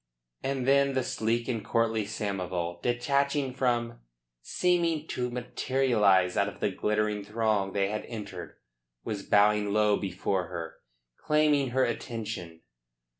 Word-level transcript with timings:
And 0.41 0.67
then 0.67 0.93
the 0.95 1.03
sleek 1.03 1.47
and 1.47 1.63
courtly 1.63 2.05
Samoval, 2.05 2.81
detaching 2.81 3.53
from, 3.53 3.99
seeming 4.41 5.05
to 5.09 5.29
materialise 5.29 6.35
out 6.35 6.47
of, 6.47 6.59
the 6.59 6.71
glittering 6.71 7.23
throng 7.23 7.73
they 7.73 7.89
had 7.91 8.05
entered, 8.05 8.55
was 9.03 9.21
bowing 9.21 9.71
low 9.71 9.97
before 9.97 10.47
her, 10.47 10.77
claiming 11.19 11.69
her 11.69 11.85
attention. 11.85 12.61